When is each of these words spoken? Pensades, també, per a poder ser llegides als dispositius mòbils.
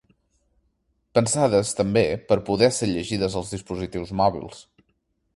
Pensades, 1.17 1.73
també, 1.79 2.03
per 2.31 2.37
a 2.39 2.41
poder 2.47 2.69
ser 2.77 2.89
llegides 2.93 3.35
als 3.41 3.53
dispositius 3.57 4.15
mòbils. 4.23 4.65